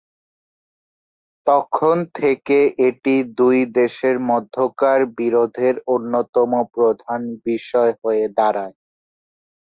তখন 1.47 1.97
থেকে 2.15 2.57
এটি 2.87 3.15
দুই 3.39 3.57
দেশের 3.75 4.15
মধ্যকার 4.29 4.99
বিরোধের 5.17 5.75
অন্যতম 5.87 6.51
প্রধান 6.75 7.19
বিষয় 7.45 7.91
হয়ে 8.01 8.25
দাঁড়ায়। 8.37 8.75